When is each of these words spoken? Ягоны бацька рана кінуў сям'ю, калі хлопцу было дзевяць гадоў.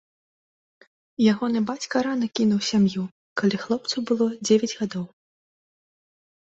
Ягоны 1.33 1.59
бацька 1.69 1.95
рана 2.09 2.27
кінуў 2.41 2.59
сям'ю, 2.69 3.03
калі 3.43 3.63
хлопцу 3.67 3.97
было 4.11 4.25
дзевяць 4.45 4.73
гадоў. 4.83 5.05